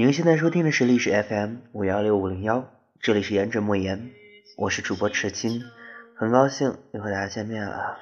[0.00, 2.72] 您现在收听的是历史 FM 五幺六五零幺，
[3.02, 4.10] 这里是言者莫言，
[4.56, 5.60] 我是主播赤青，
[6.16, 7.98] 很高兴又和大家见面了。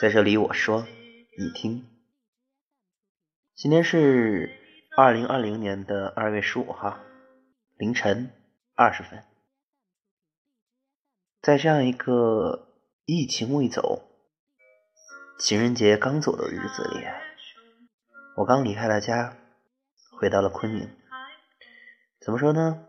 [0.00, 0.86] 在这里我说，
[1.36, 1.84] 你听。
[3.56, 4.52] 今天是
[4.96, 6.96] 二零二零年的二月十五号
[7.76, 8.30] 凌晨
[8.76, 9.24] 二十分，
[11.42, 12.68] 在这样一个
[13.04, 14.02] 疫情未走、
[15.40, 17.04] 情人节刚走的日子里，
[18.36, 19.36] 我刚离开了家，
[20.20, 20.88] 回到了昆明。
[22.26, 22.80] 怎么说呢？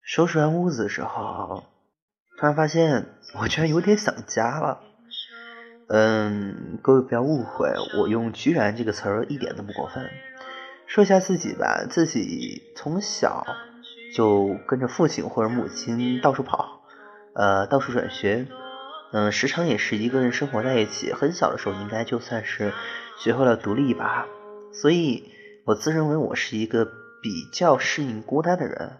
[0.00, 1.64] 收拾完屋子的时候，
[2.38, 4.80] 突然发现我居然有点想家了。
[5.88, 10.08] 嗯，各位不要误会，我用“居然”这个词儿一点都不过分。
[10.86, 13.44] 说一下自己吧，自己从小
[14.14, 16.80] 就跟着父亲或者母亲到处跑，
[17.34, 18.46] 呃，到处转学，
[19.10, 21.12] 嗯，时常也是一个人生活在一起。
[21.12, 22.72] 很小的时候，应该就算是
[23.18, 24.28] 学会了独立吧。
[24.72, 25.32] 所以
[25.64, 27.01] 我自认为我是一个。
[27.22, 28.98] 比较适应孤单的人，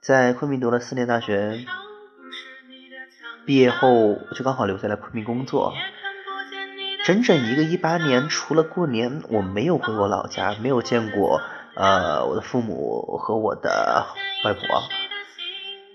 [0.00, 1.66] 在昆明读了四年大学，
[3.44, 5.74] 毕业后我就刚好留在了昆明工作。
[7.04, 11.42] 整整一个一八年，除了过年，我没有回过老家，没有见过
[11.74, 14.06] 呃我的父母和我的
[14.44, 14.62] 外婆。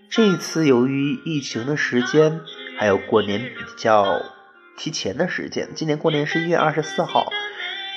[0.10, 2.42] 这一次由于疫情的时间，
[2.78, 4.22] 还有过年比较
[4.78, 7.32] 提前的时间，今年过年是一月二十四号，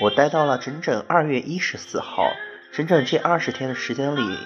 [0.03, 2.31] 我待到了整整二月一十四号。
[2.73, 4.39] 整整这二十天的时间里，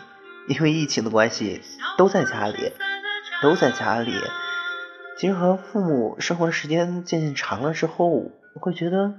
[0.48, 1.62] 因为疫情的关系，
[1.98, 2.72] 都在家里，
[3.42, 4.12] 都在家里。
[5.18, 9.14] 其实和父母生活时间渐渐长了之后，会觉得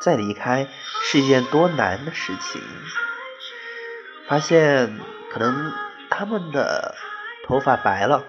[0.00, 0.66] 再离开
[1.04, 2.60] 是一件多难的事情。
[4.26, 4.98] 发现
[5.30, 5.72] 可能
[6.10, 6.94] 他们的
[7.46, 8.24] 头发白了，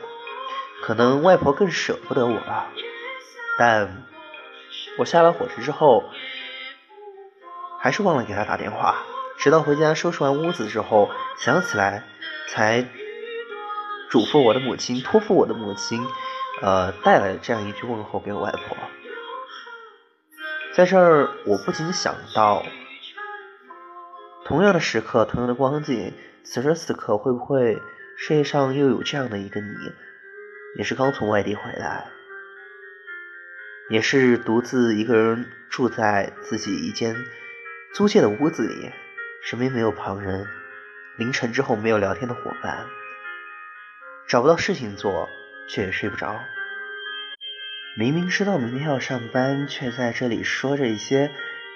[0.83, 2.67] 可能外婆更舍不得我了。
[3.57, 4.03] 但
[5.00, 6.03] 我下了火车之后，
[7.79, 9.03] 还是忘了给他打电话。
[9.45, 12.03] 直到回家收拾完屋子之后，想起来，
[12.50, 12.83] 才
[14.09, 16.03] 嘱咐我的母亲，托付我的母亲，
[16.63, 18.75] 呃，带来这样一句问候给我外婆。
[20.73, 22.66] 在这儿，我不禁想到，
[24.45, 26.12] 同样的时刻，同样的光景，
[26.44, 27.79] 此时此刻，会不会
[28.17, 29.67] 世界上又有这样的一个你，
[30.79, 32.07] 也是刚从外地回来，
[33.91, 37.16] 也是独自一个人住在自己一间
[37.94, 38.91] 租借的屋子里。
[39.45, 40.47] 身边没有旁人，
[41.17, 42.88] 凌晨之后没有聊天的伙伴，
[44.28, 45.29] 找不到事情做，
[45.69, 46.39] 却也睡不着。
[47.95, 51.29] 明明知道明天要上班，却在这里说着一些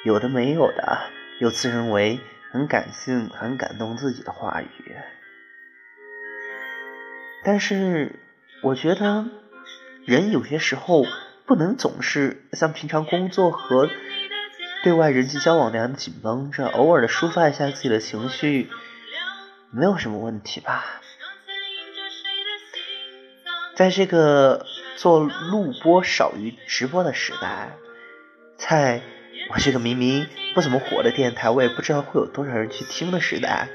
[0.03, 2.19] 有的没有的，又自认为
[2.49, 4.95] 很感性、很感动自己的话语。
[7.43, 8.15] 但是，
[8.63, 9.27] 我觉得
[10.07, 11.05] 人有些时候
[11.45, 13.87] 不能总是像平常工作和。
[14.81, 18.69] 对外人际交往那样紧绷着，偶尔的抒发一下自己的情绪，
[19.71, 20.85] 没有什么问题吧？
[23.75, 27.71] 在这个做录播少于直播的时代，
[28.57, 29.01] 在
[29.51, 33.67] 我这个明明不怎么火的电台，我也不知道会有多少人去听的时代，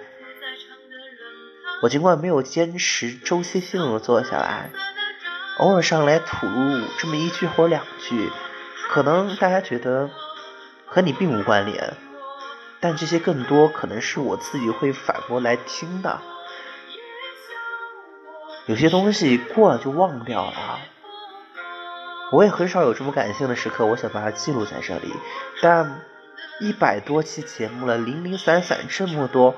[1.82, 4.70] 我尽管没有坚持周期性的做下来，
[5.58, 8.30] 偶尔上来吐露这么一句或两句，
[8.88, 10.10] 可能大家觉得。
[10.94, 11.96] 和你并无关联，
[12.78, 16.20] 但这些更多可能是我自己会反过来听的。
[18.66, 20.78] 有些东西过了就忘掉了，
[22.30, 25.12] 我也很少有这么感性的时刻，我想把它记录在这里。
[25.60, 26.00] 但
[26.60, 29.56] 一百多期节目了，零零散散这么多，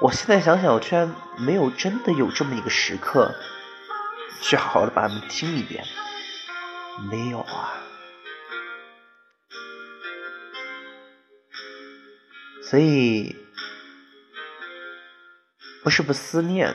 [0.00, 3.34] 我现在想想，我居然没有真的有这么一个时刻，
[4.40, 5.84] 去好好的把它们听一遍，
[7.10, 7.87] 没有啊。
[12.70, 13.34] 所以，
[15.82, 16.74] 不是不思念，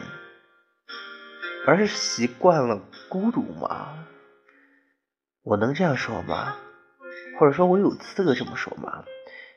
[1.68, 4.06] 而是习惯了孤独吗？
[5.44, 6.56] 我能这样说吗？
[7.40, 9.06] 或者说我有资格这么说吗？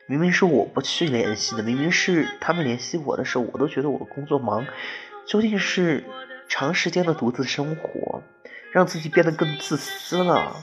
[0.09, 4.67] 明明是我不去联系的，明明是他们联系我的时候，我都觉得我工作忙。
[5.27, 6.05] 究竟是
[6.49, 8.23] 长时间的独自生活，
[8.73, 10.63] 让自己变得更自私了，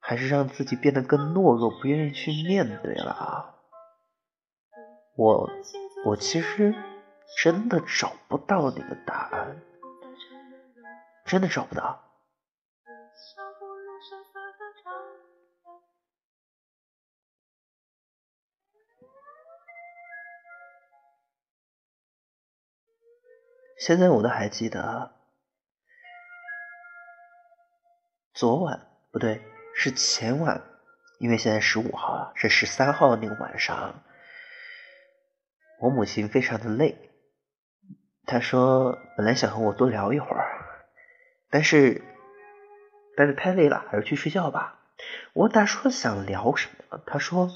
[0.00, 3.58] 还是让自己变得更懦弱，不愿意去面对了？
[5.14, 5.50] 我
[6.06, 6.74] 我其实
[7.42, 9.60] 真的找不到那个答案，
[11.26, 12.02] 真的找不到。
[23.78, 25.12] 现在我都还记得，
[28.32, 29.44] 昨晚不对，
[29.74, 30.62] 是前晚，
[31.18, 34.02] 因为现在十五号了，是十三号那个晚上。
[35.82, 37.10] 我母亲非常的累，
[38.24, 40.86] 她说本来想和我多聊一会儿，
[41.50, 42.02] 但是
[43.16, 44.78] 但是太累了，还是去睡觉吧。
[45.32, 47.48] 我问她说想聊什么，她说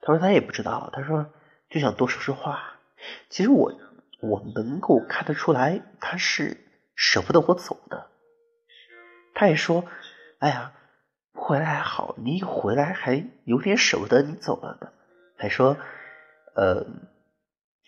[0.00, 1.32] 她说她也不知道，她说
[1.68, 2.76] 就想多说说话。
[3.30, 3.72] 其实我
[4.22, 6.56] 我能够看得出来，她是
[6.94, 8.06] 舍不得我走的。
[9.34, 9.84] 她也说，
[10.38, 10.72] 哎呀。
[11.32, 14.92] 回来还好，你一回来还有点舍不得你走了呢。
[15.38, 15.76] 还说，
[16.54, 16.84] 呃，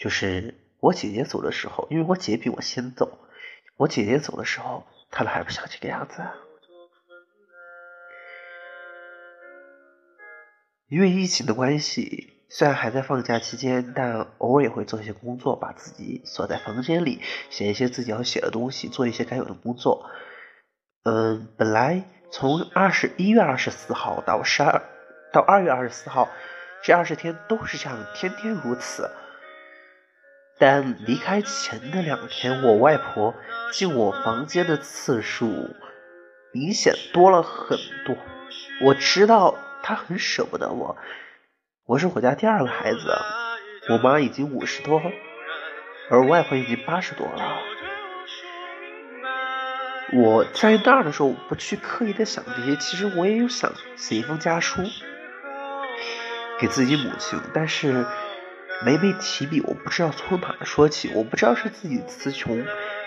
[0.02, 3.20] 就是我姐姐走的时候，因为我姐比我先走，
[3.76, 6.20] 我姐姐走的时候，她都还不像这个样子。
[10.88, 20.10] 因为疫情的关系，虽然还在放假期间，但偶尔也会做一些工作，把自己锁在房间里，写一些自己要写的东西，做一些该有的工作。
[21.04, 22.02] 嗯，本来。
[22.32, 24.82] 从二十一月二十四号到十二
[25.34, 26.30] 到二月二十四号，
[26.82, 29.08] 这二十天都是这样，天天如此。
[30.62, 33.34] 但离开前的两天，我外婆
[33.72, 35.74] 进我房间的次数
[36.52, 37.76] 明显多了很
[38.06, 38.16] 多。
[38.80, 40.96] 我知道她很舍不得我，
[41.84, 42.98] 我是我家第二个孩子，
[43.90, 45.02] 我妈已经五十多，
[46.08, 47.58] 而外婆已经八十多了。
[50.12, 54.80] 我在那儿的时候，不去刻意的想这些，其实我也有想写一封家书
[56.60, 58.06] 给自己母亲，但是
[58.84, 62.64] 没被提笔，我不知道从哪说起，我不知道是自己词穷，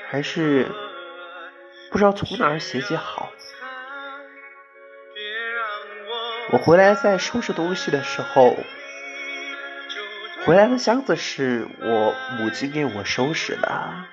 [0.10, 0.72] 还是
[1.92, 3.32] 不知道从哪儿写起好。
[6.52, 8.56] 我回来在收拾东西的时候，
[10.46, 14.06] 回来的箱子是我母亲给我收拾的，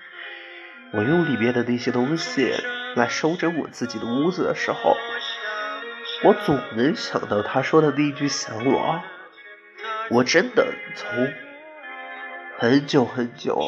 [0.92, 2.54] 我用里面的那些东西。
[2.94, 4.98] 来收整我自己的屋子的时候，
[6.24, 9.02] 我总能想到他说的那一句“想我”。
[10.12, 11.32] 我真的从
[12.62, 13.60] 很久很久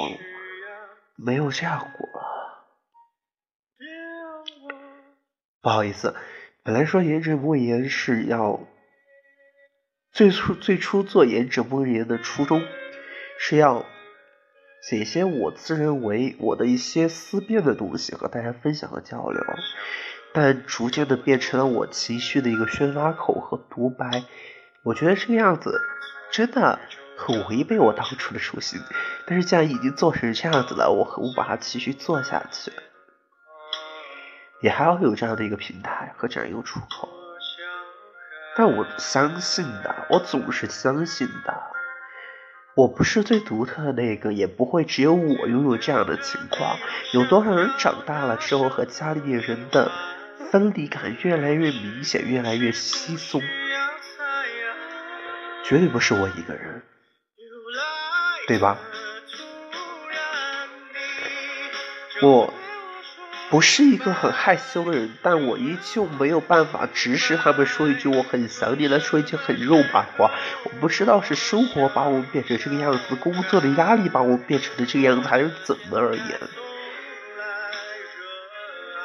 [1.17, 2.64] 没有这样过了。
[5.61, 6.14] 不好意思，
[6.62, 8.61] 本来说颜值莫言是要
[10.12, 12.62] 最初最初做颜值莫言的初衷
[13.37, 13.85] 是要。
[14.81, 19.43] 写一些我自认为我的一些思辨的东西和大家分享和交流，
[20.35, 24.23] 但逐渐的变成了我情绪的一个宣发口和独白。
[24.85, 25.81] 我觉得这个样子
[26.31, 26.79] 真的
[27.16, 28.81] 很违背我当初的初心，
[29.26, 32.72] 但是既然已经做成这样子了，我何不把它继续做下去？
[34.61, 37.08] 也还要有这样的一个平台和这样一个出口。
[38.56, 41.62] 但我相信的，我总是相信的。
[42.76, 46.76] 我不是最独特的那个，也不会只有我拥有这样的情况。
[47.12, 49.90] 有多少人长大了之后和家里面人的
[50.50, 53.40] 分离感越来越明显，越来越稀松？
[55.64, 56.82] 绝对不是我一个人，
[58.46, 58.79] 对吧？
[62.23, 62.52] 我。
[63.50, 70.32] 不是一个很害羞的人，但我依旧没有办法直视他们说一句“我很想你”，来说一句很肉麻的话。
[70.64, 76.40] 我不知道是生活把我们变成这个样子，工作的压力把我们变成了这个样子，还是怎么而言？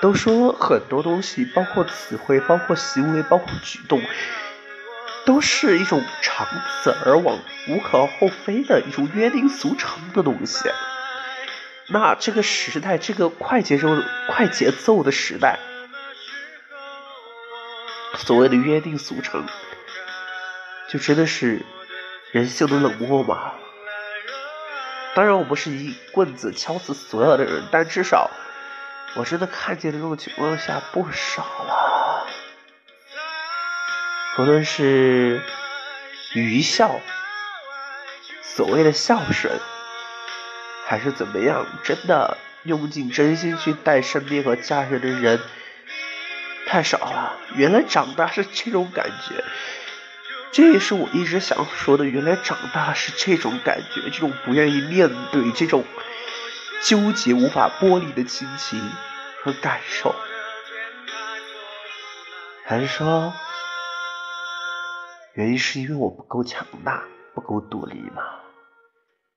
[0.02, 4.02] 都说很多东西，包括词汇，包括行为，包括举动，
[5.30, 6.48] 都是一种长
[6.82, 10.72] 此而往、无可厚非的一种约定俗成的东西。
[11.86, 13.90] 那这个时代，这个快节奏、
[14.28, 15.60] 快节奏的时代，
[18.16, 19.46] 所谓的约定俗成，
[20.90, 21.64] 就真的是
[22.32, 23.54] 人性的冷漠吗？
[25.14, 28.32] 当然，我不是一棍子敲死所有的人，但至少
[29.14, 32.26] 我真的看见的这种情况下不少了。
[34.36, 35.42] 不论是
[36.34, 37.00] 愚孝，
[38.42, 39.60] 所谓的孝顺。
[40.86, 41.68] 还是怎么样？
[41.84, 45.40] 真的用尽真心去待身边和家人的人
[46.66, 47.38] 太少了。
[47.54, 49.44] 原来长大是这种感觉，
[50.52, 52.06] 这也是我一直想说的。
[52.06, 55.86] 原来长大是这种感觉，这种不愿意面对，这种
[56.82, 58.82] 纠结无法剥离的亲情
[59.44, 60.16] 和感受。
[62.66, 63.32] 还是说，
[65.40, 68.42] 原因是因为我不够强大，不够独立吗？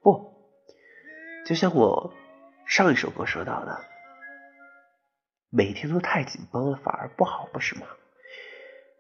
[0.01, 0.33] 不。
[1.47, 2.13] 就像我
[2.67, 3.85] 上一首歌说到的，
[5.49, 7.87] 每天都太紧绷了，反而不好，不是吗？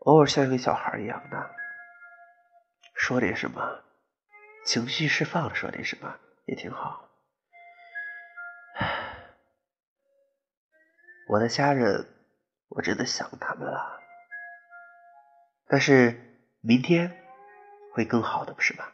[0.02, 1.50] 偶尔像一个小孩一样的，
[2.94, 3.82] 说点什么，
[4.64, 7.08] 情绪释放，说点什么也挺好。
[11.26, 12.06] 我的家人，
[12.68, 14.00] 我真的想他们了，
[15.66, 16.31] 但是
[16.62, 17.14] 明天
[17.92, 18.84] 会更好的，不是吗？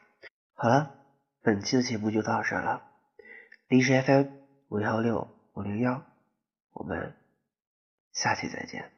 [0.55, 0.97] 好了。
[1.41, 2.83] 本期的节目就到这了。
[3.69, 4.27] 零食 FM
[4.69, 6.03] 五幺六五零幺，
[6.73, 7.15] 我们
[8.13, 8.91] 下期再见。